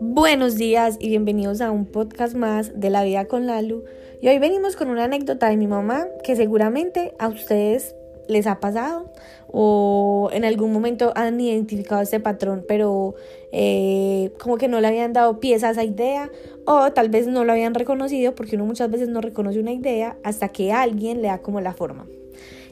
Buenos 0.00 0.56
días 0.56 0.96
y 0.98 1.08
bienvenidos 1.08 1.60
a 1.60 1.70
un 1.70 1.86
podcast 1.86 2.34
más 2.34 2.78
de 2.78 2.90
la 2.90 3.04
vida 3.04 3.26
con 3.26 3.46
Lalu. 3.46 3.84
Y 4.20 4.28
hoy 4.28 4.38
venimos 4.38 4.76
con 4.76 4.88
una 4.88 5.04
anécdota 5.04 5.48
de 5.48 5.56
mi 5.56 5.66
mamá 5.66 6.06
que 6.24 6.36
seguramente 6.36 7.14
a 7.18 7.28
ustedes 7.28 7.94
les 8.28 8.46
ha 8.46 8.60
pasado 8.60 9.12
o 9.48 10.30
en 10.32 10.44
algún 10.44 10.72
momento 10.72 11.12
han 11.16 11.40
identificado 11.40 12.02
este 12.02 12.20
patrón, 12.20 12.64
pero 12.66 13.14
eh, 13.52 14.32
como 14.40 14.56
que 14.56 14.68
no 14.68 14.80
le 14.80 14.88
habían 14.88 15.12
dado 15.12 15.40
pieza 15.40 15.68
a 15.68 15.70
esa 15.72 15.84
idea 15.84 16.30
o 16.64 16.92
tal 16.92 17.08
vez 17.08 17.26
no 17.26 17.44
lo 17.44 17.52
habían 17.52 17.74
reconocido 17.74 18.34
porque 18.34 18.56
uno 18.56 18.66
muchas 18.66 18.90
veces 18.90 19.08
no 19.08 19.20
reconoce 19.20 19.58
una 19.60 19.72
idea 19.72 20.16
hasta 20.22 20.48
que 20.48 20.72
alguien 20.72 21.22
le 21.22 21.28
da 21.28 21.38
como 21.38 21.60
la 21.60 21.74
forma. 21.74 22.06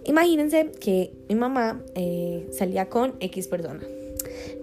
Imagínense 0.04 0.70
que 0.80 1.12
mi 1.28 1.34
mamá 1.34 1.82
eh, 1.94 2.46
salía 2.52 2.88
con 2.88 3.14
X 3.20 3.48
persona 3.48 3.82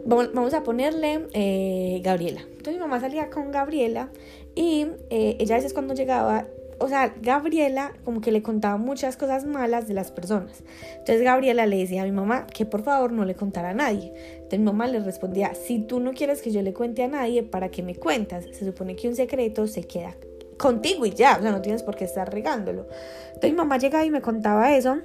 vamos 0.05 0.53
a 0.53 0.63
ponerle 0.63 1.27
eh, 1.33 2.01
Gabriela. 2.03 2.41
Entonces 2.41 2.75
mi 2.75 2.79
mamá 2.79 2.99
salía 2.99 3.29
con 3.29 3.51
Gabriela 3.51 4.09
y 4.53 4.87
eh, 5.09 5.37
ella 5.39 5.55
a 5.55 5.57
veces 5.57 5.73
cuando 5.73 5.93
llegaba, 5.93 6.45
o 6.79 6.87
sea, 6.87 7.13
Gabriela 7.21 7.93
como 8.03 8.21
que 8.21 8.31
le 8.31 8.41
contaba 8.41 8.77
muchas 8.77 9.17
cosas 9.17 9.45
malas 9.45 9.87
de 9.87 9.93
las 9.93 10.11
personas. 10.11 10.63
Entonces 10.91 11.23
Gabriela 11.23 11.65
le 11.65 11.77
decía 11.77 12.03
a 12.03 12.05
mi 12.05 12.11
mamá 12.11 12.45
que 12.47 12.65
por 12.65 12.83
favor 12.83 13.11
no 13.11 13.25
le 13.25 13.35
contara 13.35 13.69
a 13.69 13.73
nadie. 13.73 14.13
Entonces 14.35 14.59
mi 14.59 14.65
mamá 14.65 14.87
le 14.87 14.99
respondía, 14.99 15.53
si 15.55 15.79
tú 15.79 15.99
no 15.99 16.13
quieres 16.13 16.41
que 16.41 16.51
yo 16.51 16.61
le 16.61 16.73
cuente 16.73 17.03
a 17.03 17.07
nadie, 17.07 17.43
¿para 17.43 17.69
qué 17.69 17.81
me 17.81 17.95
cuentas? 17.95 18.45
Se 18.51 18.65
supone 18.65 18.95
que 18.95 19.07
un 19.07 19.15
secreto 19.15 19.67
se 19.67 19.83
queda 19.83 20.15
contigo 20.57 21.05
y 21.05 21.11
ya, 21.11 21.37
o 21.37 21.41
sea, 21.41 21.51
no 21.51 21.61
tienes 21.61 21.83
por 21.83 21.95
qué 21.95 22.05
estar 22.05 22.31
regándolo. 22.31 22.87
Entonces 23.27 23.51
mi 23.51 23.57
mamá 23.57 23.77
llegaba 23.77 24.05
y 24.05 24.11
me 24.11 24.21
contaba 24.21 24.75
eso 24.75 24.99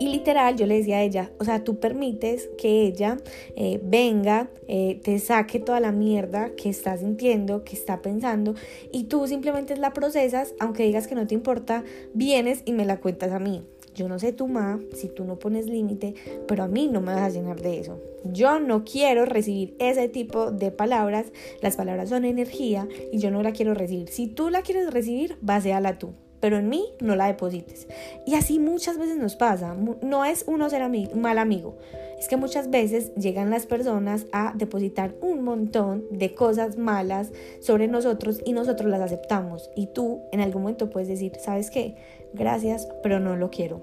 y 0.00 0.08
literal, 0.08 0.56
yo 0.56 0.66
le 0.66 0.78
decía 0.78 0.98
a 0.98 1.02
ella, 1.02 1.30
o 1.38 1.44
sea, 1.44 1.62
tú 1.62 1.78
permites 1.78 2.48
que 2.58 2.82
ella 2.82 3.16
eh, 3.56 3.80
venga, 3.82 4.50
eh, 4.66 5.00
te 5.02 5.18
saque 5.18 5.60
toda 5.60 5.78
la 5.78 5.92
mierda 5.92 6.50
que 6.56 6.68
está 6.68 6.96
sintiendo, 6.96 7.64
que 7.64 7.76
está 7.76 8.02
pensando, 8.02 8.54
y 8.90 9.04
tú 9.04 9.26
simplemente 9.28 9.76
la 9.76 9.92
procesas, 9.92 10.54
aunque 10.58 10.84
digas 10.84 11.06
que 11.06 11.14
no 11.14 11.26
te 11.26 11.34
importa, 11.34 11.84
vienes 12.12 12.62
y 12.64 12.72
me 12.72 12.84
la 12.84 13.00
cuentas 13.00 13.32
a 13.32 13.38
mí. 13.38 13.62
Yo 13.94 14.08
no 14.08 14.18
sé 14.18 14.32
tu 14.32 14.48
ma, 14.48 14.80
si 14.92 15.08
tú 15.08 15.24
no 15.24 15.38
pones 15.38 15.66
límite, 15.66 16.14
pero 16.48 16.64
a 16.64 16.68
mí 16.68 16.88
no 16.88 17.00
me 17.00 17.14
vas 17.14 17.22
a 17.22 17.28
llenar 17.28 17.60
de 17.60 17.78
eso. 17.78 18.00
Yo 18.24 18.58
no 18.58 18.84
quiero 18.84 19.24
recibir 19.24 19.76
ese 19.78 20.08
tipo 20.08 20.50
de 20.50 20.72
palabras. 20.72 21.26
Las 21.62 21.76
palabras 21.76 22.08
son 22.08 22.24
energía 22.24 22.88
y 23.12 23.18
yo 23.18 23.30
no 23.30 23.44
la 23.44 23.52
quiero 23.52 23.72
recibir. 23.72 24.08
Si 24.08 24.26
tú 24.26 24.50
la 24.50 24.62
quieres 24.62 24.92
recibir, 24.92 25.36
vaséala 25.42 25.96
tú 25.96 26.12
pero 26.44 26.58
en 26.58 26.68
mí 26.68 26.92
no 27.00 27.16
la 27.16 27.28
deposites. 27.28 27.88
Y 28.26 28.34
así 28.34 28.58
muchas 28.58 28.98
veces 28.98 29.16
nos 29.16 29.34
pasa. 29.34 29.74
No 30.02 30.26
es 30.26 30.44
uno 30.46 30.68
ser 30.68 30.82
mal 31.16 31.38
amigo, 31.38 31.78
es 32.18 32.28
que 32.28 32.36
muchas 32.36 32.68
veces 32.68 33.14
llegan 33.14 33.48
las 33.48 33.64
personas 33.64 34.26
a 34.30 34.52
depositar 34.54 35.14
un 35.22 35.42
montón 35.42 36.04
de 36.10 36.34
cosas 36.34 36.76
malas 36.76 37.32
sobre 37.60 37.88
nosotros 37.88 38.42
y 38.44 38.52
nosotros 38.52 38.90
las 38.90 39.00
aceptamos. 39.00 39.70
Y 39.74 39.86
tú 39.86 40.20
en 40.32 40.42
algún 40.42 40.60
momento 40.60 40.90
puedes 40.90 41.08
decir, 41.08 41.32
¿sabes 41.40 41.70
qué? 41.70 41.96
Gracias, 42.34 42.86
pero 43.02 43.20
no 43.20 43.36
lo 43.36 43.48
quiero. 43.48 43.80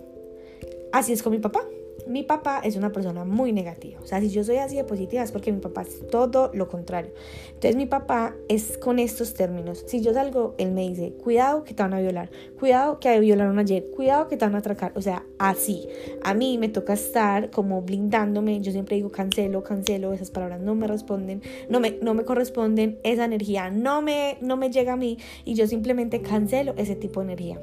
Así 0.91 1.13
es 1.13 1.23
con 1.23 1.31
mi 1.31 1.39
papá 1.39 1.61
mi 2.07 2.23
papá 2.23 2.61
es 2.63 2.75
una 2.75 2.91
persona 2.91 3.25
muy 3.25 3.51
negativa. 3.51 3.99
O 4.03 4.07
sea, 4.07 4.19
si 4.19 4.29
yo 4.29 4.43
soy 4.43 4.57
así 4.57 4.75
de 4.75 4.83
positiva 4.83 5.23
es 5.23 5.31
porque 5.31 5.51
mi 5.51 5.59
papá 5.59 5.83
es 5.83 6.07
todo 6.07 6.51
lo 6.53 6.67
contrario. 6.67 7.11
Entonces 7.47 7.75
mi 7.75 7.85
papá 7.85 8.35
es 8.47 8.77
con 8.77 8.99
estos 8.99 9.33
términos. 9.33 9.83
Si 9.87 10.01
yo 10.01 10.13
salgo, 10.13 10.55
él 10.57 10.71
me 10.71 10.87
dice, 10.87 11.13
cuidado 11.13 11.63
que 11.63 11.73
te 11.73 11.83
van 11.83 11.93
a 11.93 11.99
violar, 11.99 12.29
cuidado 12.59 12.99
que 12.99 13.19
violaron 13.19 13.59
ayer, 13.59 13.85
cuidado 13.95 14.27
que 14.27 14.37
te 14.37 14.45
van 14.45 14.55
a 14.55 14.59
atracar. 14.59 14.91
O 14.95 15.01
sea, 15.01 15.25
así. 15.39 15.87
A 16.23 16.33
mí 16.33 16.57
me 16.57 16.69
toca 16.69 16.93
estar 16.93 17.49
como 17.49 17.81
blindándome. 17.81 18.61
Yo 18.61 18.71
siempre 18.71 18.95
digo, 18.95 19.11
cancelo, 19.11 19.63
cancelo. 19.63 20.13
Esas 20.13 20.31
palabras 20.31 20.61
no 20.61 20.75
me 20.75 20.87
responden, 20.87 21.41
no 21.69 21.79
me, 21.79 21.97
no 22.01 22.13
me 22.13 22.23
corresponden. 22.23 22.99
Esa 23.03 23.25
energía 23.25 23.69
no 23.69 24.01
me, 24.01 24.37
no 24.41 24.57
me 24.57 24.69
llega 24.69 24.93
a 24.93 24.97
mí 24.97 25.17
y 25.45 25.55
yo 25.55 25.67
simplemente 25.67 26.21
cancelo 26.21 26.73
ese 26.77 26.95
tipo 26.95 27.19
de 27.19 27.25
energía. 27.25 27.59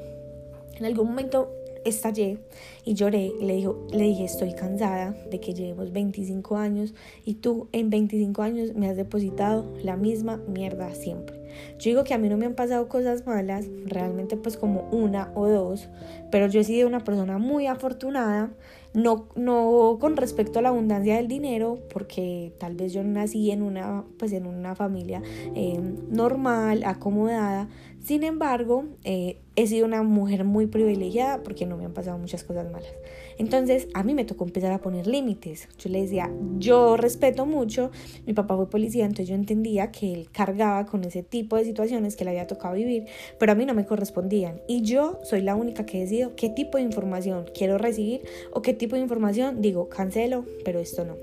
En 0.77 0.85
algún 0.85 1.07
momento 1.07 1.51
estallé 1.85 2.39
y 2.85 2.93
lloré 2.93 3.31
le, 3.41 3.55
dijo, 3.55 3.87
le 3.91 4.03
dije, 4.03 4.25
estoy 4.25 4.53
cansada 4.53 5.15
de 5.29 5.39
que 5.39 5.53
llevemos 5.53 5.91
25 5.91 6.57
años 6.57 6.93
y 7.25 7.35
tú 7.35 7.67
en 7.71 7.89
25 7.89 8.41
años 8.41 8.73
me 8.75 8.89
has 8.89 8.97
depositado 8.97 9.73
la 9.83 9.95
misma 9.97 10.37
mierda 10.47 10.93
siempre. 10.93 11.39
Yo 11.79 11.89
digo 11.89 12.03
que 12.03 12.13
a 12.13 12.17
mí 12.17 12.29
no 12.29 12.37
me 12.37 12.45
han 12.45 12.55
pasado 12.55 12.87
cosas 12.87 13.25
malas, 13.25 13.65
realmente 13.85 14.37
pues 14.37 14.57
como 14.57 14.87
una 14.91 15.31
o 15.35 15.47
dos, 15.47 15.89
pero 16.31 16.47
yo 16.47 16.61
he 16.61 16.63
sido 16.63 16.87
una 16.87 17.03
persona 17.03 17.37
muy 17.37 17.67
afortunada, 17.67 18.51
no, 18.93 19.27
no 19.35 19.97
con 19.99 20.17
respecto 20.17 20.59
a 20.59 20.61
la 20.61 20.69
abundancia 20.69 21.15
del 21.15 21.27
dinero, 21.27 21.79
porque 21.93 22.53
tal 22.59 22.75
vez 22.75 22.93
yo 22.93 23.03
nací 23.03 23.51
en 23.51 23.61
una, 23.61 24.03
pues 24.17 24.33
en 24.33 24.47
una 24.47 24.75
familia 24.75 25.21
eh, 25.55 25.79
normal, 26.09 26.83
acomodada, 26.85 27.67
sin 28.03 28.23
embargo, 28.23 28.85
eh, 29.03 29.37
he 29.55 29.67
sido 29.67 29.85
una 29.85 30.03
mujer 30.03 30.45
muy 30.45 30.67
privilegiada 30.67 31.43
porque 31.43 31.65
no 31.65 31.75
me 31.75 31.85
han 31.85 31.93
pasado 31.93 32.17
muchas 32.17 32.43
cosas 32.45 32.71
malas. 32.71 32.89
Entonces, 33.37 33.87
a 33.93 34.03
mí 34.03 34.13
me 34.13 34.23
tocó 34.23 34.45
empezar 34.45 34.71
a 34.71 34.79
poner 34.79 35.05
límites. 35.05 35.67
Yo 35.77 35.89
le 35.89 36.01
decía, 36.01 36.31
yo 36.57 36.95
respeto 36.97 37.45
mucho, 37.45 37.91
mi 38.25 38.33
papá 38.33 38.55
fue 38.55 38.69
policía, 38.69 39.05
entonces 39.05 39.27
yo 39.27 39.35
entendía 39.35 39.91
que 39.91 40.13
él 40.13 40.29
cargaba 40.31 40.85
con 40.85 41.03
ese 41.03 41.23
tipo 41.23 41.57
de 41.57 41.65
situaciones 41.65 42.15
que 42.15 42.23
le 42.23 42.31
había 42.31 42.47
tocado 42.47 42.75
vivir, 42.75 43.05
pero 43.37 43.51
a 43.51 43.55
mí 43.55 43.65
no 43.65 43.73
me 43.73 43.85
correspondían. 43.85 44.61
Y 44.67 44.81
yo 44.81 45.19
soy 45.23 45.41
la 45.41 45.55
única 45.55 45.85
que 45.85 45.99
decido 45.99 46.35
qué 46.35 46.49
tipo 46.49 46.77
de 46.77 46.83
información 46.83 47.45
quiero 47.53 47.77
recibir 47.77 48.21
o 48.53 48.61
qué 48.61 48.73
tipo 48.79 48.95
de 48.95 49.03
información 49.03 49.61
digo, 49.61 49.87
cancelo, 49.89 50.45
pero 50.65 50.79
esto 50.79 51.05
no. 51.05 51.17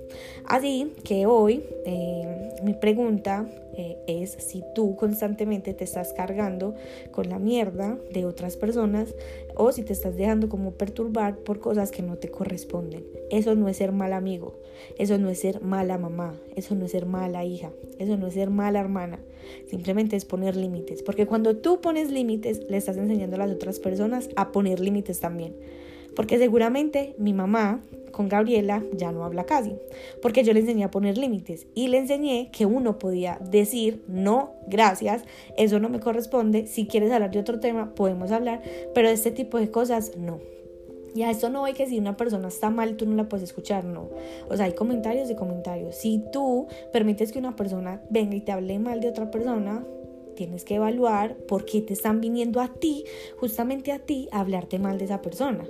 Así 0.44 0.92
que 1.02 1.26
hoy 1.26 1.64
eh, 1.84 2.54
mi 2.62 2.74
pregunta 2.74 3.48
eh, 3.76 3.98
es 4.06 4.30
si 4.38 4.62
tú 4.74 4.96
constantemente 4.96 5.74
te 5.74 5.84
estás 5.84 6.12
cargando 6.12 6.74
con 7.10 7.28
la 7.28 7.38
mierda 7.38 7.98
de 8.12 8.24
otras 8.24 8.56
personas 8.56 9.14
o 9.54 9.72
si 9.72 9.82
te 9.82 9.92
estás 9.92 10.16
dejando 10.16 10.48
como 10.48 10.72
perturbar 10.72 11.36
por 11.38 11.58
cosas 11.58 11.90
que 11.90 12.02
no 12.02 12.16
te 12.16 12.30
corresponden. 12.30 13.04
Eso 13.30 13.54
no 13.54 13.68
es 13.68 13.76
ser 13.76 13.92
mal 13.92 14.12
amigo, 14.12 14.54
eso 14.98 15.18
no 15.18 15.28
es 15.28 15.40
ser 15.40 15.60
mala 15.60 15.98
mamá, 15.98 16.34
eso 16.54 16.74
no 16.74 16.86
es 16.86 16.92
ser 16.92 17.06
mala 17.06 17.44
hija, 17.44 17.70
eso 17.98 18.16
no 18.16 18.28
es 18.28 18.34
ser 18.34 18.50
mala 18.50 18.80
hermana. 18.80 19.18
Simplemente 19.66 20.16
es 20.16 20.24
poner 20.24 20.56
límites, 20.56 21.02
porque 21.02 21.26
cuando 21.26 21.56
tú 21.56 21.80
pones 21.80 22.10
límites 22.10 22.62
le 22.68 22.76
estás 22.76 22.96
enseñando 22.96 23.36
a 23.36 23.40
las 23.40 23.50
otras 23.50 23.78
personas 23.78 24.30
a 24.36 24.52
poner 24.52 24.80
límites 24.80 25.20
también. 25.20 25.54
Porque 26.16 26.38
seguramente 26.38 27.14
mi 27.18 27.32
mamá 27.32 27.80
con 28.16 28.30
Gabriela 28.30 28.82
ya 28.94 29.12
no 29.12 29.24
habla 29.24 29.44
casi, 29.44 29.76
porque 30.22 30.42
yo 30.42 30.54
le 30.54 30.60
enseñé 30.60 30.84
a 30.84 30.90
poner 30.90 31.18
límites 31.18 31.66
y 31.74 31.88
le 31.88 31.98
enseñé 31.98 32.50
que 32.50 32.64
uno 32.64 32.98
podía 32.98 33.38
decir 33.50 34.02
no, 34.08 34.54
gracias, 34.66 35.24
eso 35.58 35.78
no 35.80 35.90
me 35.90 36.00
corresponde, 36.00 36.66
si 36.66 36.86
quieres 36.86 37.12
hablar 37.12 37.30
de 37.30 37.40
otro 37.40 37.60
tema 37.60 37.94
podemos 37.94 38.32
hablar, 38.32 38.62
pero 38.94 39.08
de 39.08 39.14
este 39.14 39.32
tipo 39.32 39.58
de 39.58 39.70
cosas 39.70 40.16
no. 40.16 40.40
Y 41.14 41.22
a 41.22 41.30
esto 41.30 41.48
no 41.48 41.64
hay 41.64 41.72
que 41.72 41.86
si 41.86 41.98
una 41.98 42.16
persona 42.16 42.48
está 42.48 42.68
mal, 42.68 42.96
tú 42.96 43.06
no 43.06 43.16
la 43.16 43.28
puedes 43.28 43.44
escuchar, 43.44 43.84
no. 43.84 44.10
O 44.50 44.56
sea, 44.56 44.66
hay 44.66 44.74
comentarios 44.74 45.28
de 45.28 45.34
comentarios. 45.34 45.96
Si 45.96 46.22
tú 46.30 46.66
permites 46.92 47.32
que 47.32 47.38
una 47.38 47.56
persona 47.56 48.02
venga 48.10 48.36
y 48.36 48.42
te 48.42 48.52
hable 48.52 48.78
mal 48.78 49.00
de 49.00 49.08
otra 49.08 49.30
persona, 49.30 49.82
tienes 50.34 50.64
que 50.64 50.74
evaluar 50.74 51.34
por 51.48 51.64
qué 51.64 51.80
te 51.80 51.94
están 51.94 52.20
viniendo 52.20 52.60
a 52.60 52.68
ti, 52.68 53.04
justamente 53.38 53.92
a 53.92 53.98
ti, 53.98 54.28
a 54.30 54.40
hablarte 54.40 54.78
mal 54.78 54.98
de 54.98 55.06
esa 55.06 55.22
persona. 55.22 55.66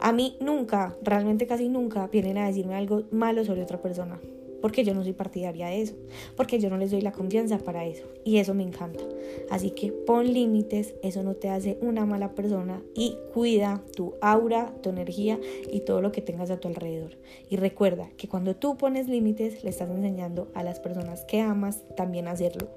A 0.00 0.12
mí 0.12 0.36
nunca, 0.40 0.96
realmente 1.02 1.46
casi 1.46 1.68
nunca, 1.68 2.06
vienen 2.06 2.38
a 2.38 2.46
decirme 2.46 2.74
algo 2.74 3.02
malo 3.10 3.44
sobre 3.44 3.62
otra 3.62 3.80
persona. 3.82 4.20
Porque 4.60 4.82
yo 4.82 4.94
no 4.94 5.04
soy 5.04 5.12
partidaria 5.12 5.68
de 5.68 5.82
eso. 5.82 5.94
Porque 6.36 6.58
yo 6.58 6.68
no 6.68 6.78
les 6.78 6.90
doy 6.90 7.00
la 7.00 7.12
confianza 7.12 7.58
para 7.58 7.84
eso. 7.84 8.04
Y 8.24 8.38
eso 8.38 8.54
me 8.54 8.64
encanta. 8.64 9.04
Así 9.50 9.70
que 9.70 9.92
pon 9.92 10.32
límites. 10.32 10.94
Eso 11.02 11.22
no 11.22 11.34
te 11.34 11.48
hace 11.48 11.78
una 11.80 12.06
mala 12.06 12.34
persona. 12.34 12.82
Y 12.94 13.16
cuida 13.32 13.82
tu 13.94 14.14
aura, 14.20 14.72
tu 14.82 14.90
energía 14.90 15.38
y 15.70 15.80
todo 15.80 16.00
lo 16.00 16.10
que 16.10 16.22
tengas 16.22 16.50
a 16.50 16.58
tu 16.58 16.68
alrededor. 16.68 17.16
Y 17.48 17.56
recuerda 17.56 18.10
que 18.16 18.28
cuando 18.28 18.56
tú 18.56 18.76
pones 18.76 19.08
límites, 19.08 19.62
le 19.62 19.70
estás 19.70 19.90
enseñando 19.90 20.48
a 20.54 20.64
las 20.64 20.80
personas 20.80 21.24
que 21.24 21.40
amas 21.40 21.84
también 21.96 22.26
a 22.26 22.32
hacerlo. 22.32 22.68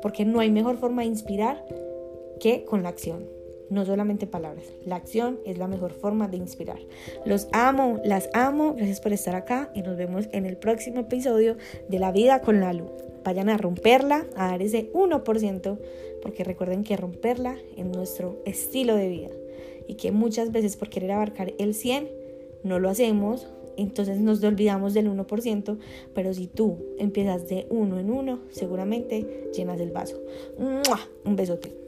Porque 0.00 0.24
no 0.24 0.40
hay 0.40 0.50
mejor 0.50 0.76
forma 0.78 1.02
de 1.02 1.08
inspirar 1.08 1.64
que 2.40 2.64
con 2.64 2.82
la 2.82 2.88
acción 2.88 3.41
no 3.70 3.84
solamente 3.84 4.26
palabras. 4.26 4.66
La 4.84 4.96
acción 4.96 5.38
es 5.46 5.58
la 5.58 5.68
mejor 5.68 5.92
forma 5.92 6.28
de 6.28 6.36
inspirar. 6.36 6.78
Los 7.24 7.48
amo, 7.52 8.00
las 8.04 8.28
amo. 8.34 8.74
Gracias 8.74 9.00
por 9.00 9.12
estar 9.12 9.34
acá 9.34 9.70
y 9.74 9.82
nos 9.82 9.96
vemos 9.96 10.28
en 10.32 10.46
el 10.46 10.56
próximo 10.56 11.00
episodio 11.00 11.56
de 11.88 11.98
La 11.98 12.12
vida 12.12 12.40
con 12.40 12.60
la 12.60 12.72
luz. 12.72 12.90
Vayan 13.24 13.48
a 13.48 13.56
romperla, 13.56 14.26
a 14.36 14.48
dar 14.48 14.62
ese 14.62 14.92
1%, 14.92 15.78
porque 16.22 16.44
recuerden 16.44 16.84
que 16.84 16.96
romperla 16.96 17.56
es 17.76 17.86
nuestro 17.86 18.40
estilo 18.44 18.96
de 18.96 19.08
vida 19.08 19.30
y 19.86 19.94
que 19.94 20.12
muchas 20.12 20.52
veces 20.52 20.76
por 20.76 20.88
querer 20.88 21.12
abarcar 21.12 21.52
el 21.58 21.74
100 21.74 22.08
no 22.64 22.78
lo 22.78 22.88
hacemos, 22.88 23.48
entonces 23.76 24.20
nos 24.20 24.42
olvidamos 24.44 24.94
del 24.94 25.08
1%, 25.10 25.78
pero 26.14 26.34
si 26.34 26.46
tú 26.46 26.78
empiezas 26.98 27.48
de 27.48 27.66
uno 27.70 27.98
en 27.98 28.10
uno, 28.10 28.40
seguramente 28.50 29.50
llenas 29.54 29.80
el 29.80 29.90
vaso. 29.90 30.20
Un 31.24 31.36
besote. 31.36 31.81